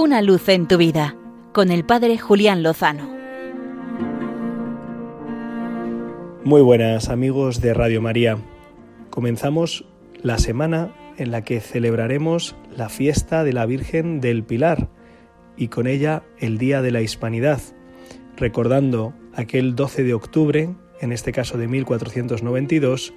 Una 0.00 0.22
luz 0.22 0.48
en 0.48 0.68
tu 0.68 0.76
vida 0.76 1.16
con 1.52 1.72
el 1.72 1.84
Padre 1.84 2.18
Julián 2.18 2.62
Lozano. 2.62 3.10
Muy 6.44 6.62
buenas 6.62 7.08
amigos 7.08 7.60
de 7.60 7.74
Radio 7.74 8.00
María. 8.00 8.38
Comenzamos 9.10 9.86
la 10.22 10.38
semana 10.38 10.94
en 11.16 11.32
la 11.32 11.42
que 11.42 11.58
celebraremos 11.58 12.54
la 12.70 12.88
fiesta 12.88 13.42
de 13.42 13.52
la 13.52 13.66
Virgen 13.66 14.20
del 14.20 14.44
Pilar 14.44 14.88
y 15.56 15.66
con 15.66 15.88
ella 15.88 16.22
el 16.38 16.58
Día 16.58 16.80
de 16.80 16.92
la 16.92 17.00
Hispanidad, 17.00 17.60
recordando 18.36 19.14
aquel 19.34 19.74
12 19.74 20.04
de 20.04 20.14
octubre, 20.14 20.76
en 21.00 21.10
este 21.10 21.32
caso 21.32 21.58
de 21.58 21.66
1492, 21.66 23.14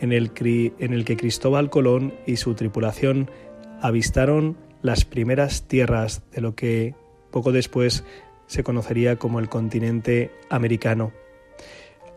en 0.00 0.12
el, 0.12 0.30
en 0.78 0.92
el 0.92 1.06
que 1.06 1.16
Cristóbal 1.16 1.70
Colón 1.70 2.12
y 2.26 2.36
su 2.36 2.52
tripulación 2.52 3.30
avistaron 3.80 4.67
las 4.82 5.04
primeras 5.04 5.62
tierras 5.62 6.22
de 6.32 6.40
lo 6.40 6.54
que 6.54 6.94
poco 7.30 7.52
después 7.52 8.04
se 8.46 8.62
conocería 8.62 9.16
como 9.16 9.38
el 9.38 9.48
continente 9.48 10.30
americano. 10.48 11.12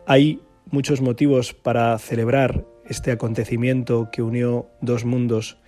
Hay 0.06 0.40
muchos 0.70 1.00
motivos 1.00 1.52
para 1.52 1.98
celebrar 1.98 2.64
este 2.86 3.12
acontecimiento 3.12 4.08
que 4.10 4.22
unió 4.22 4.68
dos 4.80 5.04
mundos. 5.04 5.58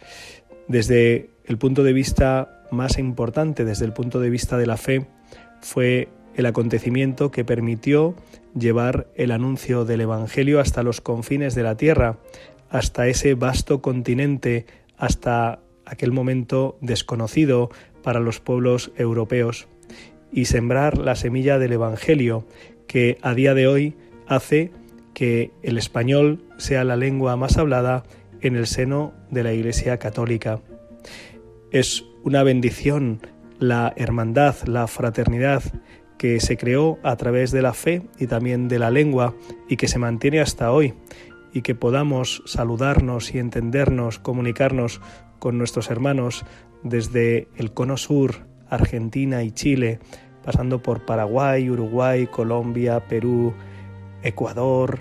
Desde 0.69 1.31
el 1.45 1.59
punto 1.59 1.83
de 1.83 1.93
vista 1.93 2.63
más 2.71 2.99
importante, 2.99 3.65
desde 3.65 3.85
el 3.85 3.93
punto 3.93 4.21
de 4.21 4.31
vista 4.31 4.57
de 4.57 4.67
la 4.67 4.77
fe, 4.77 5.07
fue 5.61 6.09
el 6.35 6.47
acontecimiento 6.47 7.31
que 7.31 7.45
permitió 7.45 8.15
llevar 8.59 9.07
el 9.15 9.31
anuncio 9.31 9.85
del 9.85 10.01
Evangelio 10.01 10.61
hasta 10.61 10.83
los 10.83 11.01
confines 11.01 11.55
de 11.55 11.63
la 11.63 11.77
tierra, 11.77 12.19
hasta 12.71 13.07
ese 13.07 13.35
vasto 13.35 13.81
continente, 13.81 14.67
hasta 14.97 15.61
aquel 15.87 16.13
momento 16.13 16.79
desconocido 16.81 17.71
para 18.03 18.21
los 18.21 18.41
pueblos 18.41 18.93
europeos, 18.97 19.69
y 20.33 20.47
sembrar 20.47 20.99
la 20.99 21.15
semilla 21.15 21.59
del 21.59 21.73
Evangelio, 21.73 22.47
que 22.87 23.19
a 23.23 23.35
día 23.35 23.55
de 23.55 23.67
hoy 23.67 23.97
hace 24.27 24.73
que 25.15 25.53
el 25.63 25.79
español 25.79 26.45
sea 26.59 26.85
la 26.85 26.97
lengua 26.97 27.37
más 27.37 27.57
hablada 27.57 28.05
en 28.41 28.57
el 28.57 28.67
seno 28.67 29.15
de 29.31 29.45
la 29.45 29.53
Iglesia 29.53 29.99
Católica. 29.99 30.61
Es 31.71 32.05
una 32.25 32.43
bendición 32.43 33.21
la 33.59 33.93
hermandad, 33.97 34.57
la 34.67 34.87
fraternidad 34.87 35.63
que 36.19 36.41
se 36.41 36.57
creó 36.57 36.99
a 37.03 37.17
través 37.17 37.51
de 37.51 37.63
la 37.63 37.75
fe 37.75 38.03
y 38.19 38.27
también 38.27 38.69
de 38.69 38.79
la 38.79 38.91
lengua 38.91 39.35
y 39.69 39.77
que 39.77 39.89
se 39.89 39.99
mantiene 39.99 40.41
hasta 40.41 40.73
hoy 40.73 40.95
y 41.53 41.63
que 41.63 41.75
podamos 41.75 42.43
saludarnos 42.47 43.35
y 43.35 43.39
entendernos, 43.39 44.19
comunicarnos 44.19 45.01
con 45.45 45.59
nuestros 45.59 45.91
hermanos 45.91 46.47
desde 46.85 47.49
el 47.59 47.75
cono 47.75 47.99
sur, 47.99 48.47
Argentina 48.71 49.43
y 49.43 49.51
Chile, 49.51 49.99
pasando 50.43 50.81
por 50.81 51.05
Paraguay, 51.05 51.69
Uruguay, 51.69 52.27
Colombia, 52.27 53.07
Perú, 53.09 53.53
Ecuador, 54.23 55.01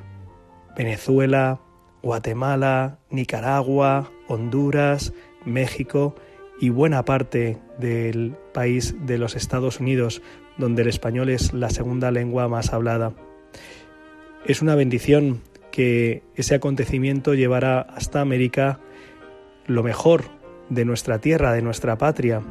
Venezuela, 0.76 1.62
Guatemala, 2.02 3.00
Nicaragua, 3.10 4.12
Honduras, 4.28 5.14
México 5.46 6.14
y 6.60 6.68
buena 6.68 7.06
parte 7.06 7.58
del 7.80 8.36
país 8.54 8.98
de 9.06 9.18
los 9.18 9.38
Estados 9.38 9.80
Unidos, 9.80 10.22
donde 10.58 10.82
el 10.82 10.90
español 10.90 11.30
es 11.30 11.54
la 11.54 11.70
segunda 11.70 12.12
lengua 12.12 12.50
más 12.50 12.74
hablada. 12.74 13.14
Es 14.46 14.62
una 14.62 14.76
bendición 14.76 15.40
que 15.72 16.22
ese 16.36 16.54
acontecimiento 16.54 17.34
llevará 17.34 17.80
hasta 17.80 18.20
América 18.20 18.82
lo 19.68 19.84
mejor 19.84 20.24
de 20.70 20.86
nuestra 20.86 21.20
tierra, 21.20 21.54
de 21.54 21.62
nuestra 21.62 21.98
patria, 21.98 22.42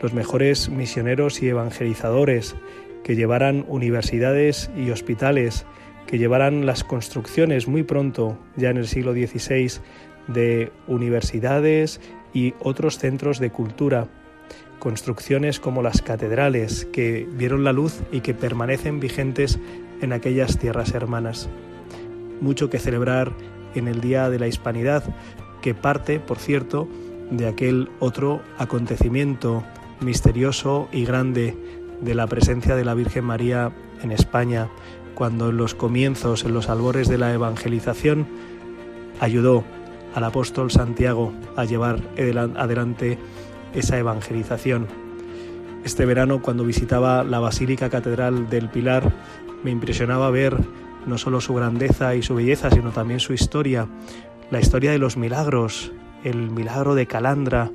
los 0.00 0.12
mejores 0.12 0.68
misioneros 0.68 1.42
y 1.42 1.48
evangelizadores, 1.48 2.56
que 3.04 3.16
llevaran 3.16 3.64
universidades 3.68 4.70
y 4.76 4.90
hospitales, 4.90 5.66
que 6.06 6.18
llevaran 6.18 6.66
las 6.66 6.84
construcciones 6.84 7.68
muy 7.68 7.82
pronto, 7.82 8.38
ya 8.56 8.70
en 8.70 8.76
el 8.76 8.86
siglo 8.86 9.12
XVI, 9.12 9.80
de 10.28 10.70
universidades 10.86 12.00
y 12.32 12.54
otros 12.60 12.98
centros 12.98 13.38
de 13.38 13.50
cultura, 13.50 14.08
construcciones 14.78 15.60
como 15.60 15.82
las 15.82 16.02
catedrales 16.02 16.86
que 16.92 17.26
vieron 17.32 17.64
la 17.64 17.72
luz 17.72 18.00
y 18.10 18.20
que 18.20 18.34
permanecen 18.34 19.00
vigentes 19.00 19.58
en 20.00 20.12
aquellas 20.12 20.58
tierras 20.58 20.94
hermanas. 20.94 21.48
Mucho 22.40 22.68
que 22.68 22.78
celebrar 22.78 23.32
en 23.74 23.88
el 23.88 24.00
Día 24.00 24.28
de 24.28 24.38
la 24.38 24.48
Hispanidad, 24.48 25.04
que 25.62 25.74
parte, 25.74 26.20
por 26.20 26.38
cierto, 26.38 26.88
de 27.30 27.46
aquel 27.46 27.88
otro 28.00 28.42
acontecimiento 28.58 29.64
misterioso 30.00 30.88
y 30.92 31.04
grande 31.06 31.56
de 32.02 32.14
la 32.14 32.26
presencia 32.26 32.76
de 32.76 32.84
la 32.84 32.94
Virgen 32.94 33.24
María 33.24 33.72
en 34.02 34.12
España, 34.12 34.68
cuando 35.14 35.48
en 35.48 35.56
los 35.56 35.74
comienzos, 35.74 36.44
en 36.44 36.52
los 36.52 36.68
albores 36.68 37.08
de 37.08 37.16
la 37.16 37.32
evangelización, 37.32 38.26
ayudó 39.20 39.64
al 40.14 40.24
apóstol 40.24 40.70
Santiago 40.70 41.32
a 41.56 41.64
llevar 41.64 42.02
adelante 42.56 43.18
esa 43.72 43.98
evangelización. 43.98 44.86
Este 45.84 46.04
verano, 46.04 46.42
cuando 46.42 46.64
visitaba 46.64 47.24
la 47.24 47.38
Basílica 47.38 47.88
Catedral 47.88 48.50
del 48.50 48.68
Pilar, 48.68 49.12
me 49.64 49.70
impresionaba 49.70 50.30
ver 50.30 50.56
no 51.06 51.18
solo 51.18 51.40
su 51.40 51.54
grandeza 51.54 52.14
y 52.14 52.22
su 52.22 52.34
belleza, 52.34 52.70
sino 52.70 52.90
también 52.90 53.20
su 53.20 53.32
historia, 53.32 53.88
la 54.52 54.60
historia 54.60 54.90
de 54.90 54.98
los 54.98 55.16
milagros, 55.16 55.92
el 56.24 56.50
milagro 56.50 56.94
de 56.94 57.06
Calandra, 57.06 57.70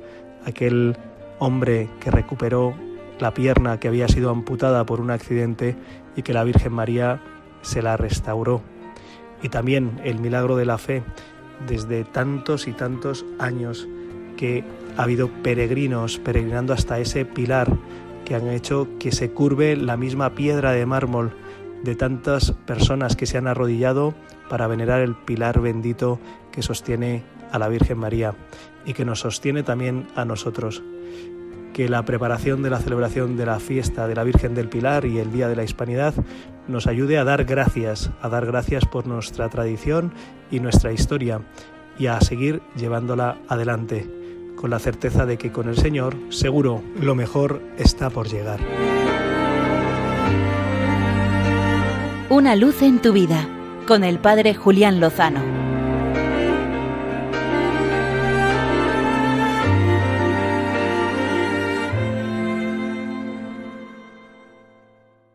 aquel 0.46 0.96
hombre 1.40 1.90
que 1.98 2.12
recuperó 2.12 2.72
la 3.18 3.34
pierna 3.34 3.80
que 3.80 3.88
había 3.88 4.06
sido 4.06 4.30
amputada 4.30 4.86
por 4.86 5.00
un 5.00 5.10
accidente 5.10 5.76
y 6.14 6.22
que 6.22 6.32
la 6.32 6.44
Virgen 6.44 6.72
María 6.72 7.20
se 7.62 7.82
la 7.82 7.96
restauró. 7.96 8.62
Y 9.42 9.48
también 9.48 10.00
el 10.04 10.20
milagro 10.20 10.54
de 10.54 10.66
la 10.66 10.78
fe, 10.78 11.02
desde 11.66 12.04
tantos 12.04 12.68
y 12.68 12.72
tantos 12.72 13.26
años 13.40 13.88
que 14.36 14.62
ha 14.96 15.02
habido 15.02 15.30
peregrinos 15.42 16.20
peregrinando 16.20 16.74
hasta 16.74 17.00
ese 17.00 17.24
pilar 17.24 17.76
que 18.24 18.36
han 18.36 18.46
hecho 18.46 18.86
que 19.00 19.10
se 19.10 19.32
curve 19.32 19.74
la 19.74 19.96
misma 19.96 20.36
piedra 20.36 20.70
de 20.70 20.86
mármol 20.86 21.32
de 21.82 21.96
tantas 21.96 22.52
personas 22.52 23.16
que 23.16 23.26
se 23.26 23.36
han 23.36 23.48
arrodillado 23.48 24.14
para 24.48 24.68
venerar 24.68 25.00
el 25.00 25.16
pilar 25.16 25.60
bendito 25.60 26.20
que 26.58 26.62
sostiene 26.64 27.22
a 27.52 27.58
la 27.60 27.68
Virgen 27.68 27.98
María 27.98 28.34
y 28.84 28.92
que 28.92 29.04
nos 29.04 29.20
sostiene 29.20 29.62
también 29.62 30.08
a 30.16 30.24
nosotros. 30.24 30.82
Que 31.72 31.88
la 31.88 32.04
preparación 32.04 32.64
de 32.64 32.70
la 32.70 32.80
celebración 32.80 33.36
de 33.36 33.46
la 33.46 33.60
fiesta 33.60 34.08
de 34.08 34.16
la 34.16 34.24
Virgen 34.24 34.56
del 34.56 34.68
Pilar 34.68 35.04
y 35.04 35.20
el 35.20 35.30
Día 35.30 35.48
de 35.48 35.54
la 35.54 35.62
Hispanidad 35.62 36.14
nos 36.66 36.88
ayude 36.88 37.16
a 37.16 37.22
dar 37.22 37.44
gracias, 37.44 38.10
a 38.20 38.28
dar 38.28 38.44
gracias 38.44 38.86
por 38.86 39.06
nuestra 39.06 39.48
tradición 39.48 40.12
y 40.50 40.58
nuestra 40.58 40.92
historia 40.92 41.42
y 41.96 42.08
a 42.08 42.20
seguir 42.20 42.60
llevándola 42.74 43.38
adelante 43.46 44.10
con 44.56 44.70
la 44.70 44.80
certeza 44.80 45.26
de 45.26 45.38
que 45.38 45.52
con 45.52 45.68
el 45.68 45.76
Señor 45.76 46.16
seguro 46.30 46.82
lo 47.00 47.14
mejor 47.14 47.62
está 47.78 48.10
por 48.10 48.26
llegar. 48.26 48.58
Una 52.30 52.56
luz 52.56 52.82
en 52.82 53.00
tu 53.00 53.12
vida 53.12 53.48
con 53.86 54.02
el 54.02 54.18
Padre 54.18 54.54
Julián 54.54 54.98
Lozano. 54.98 55.57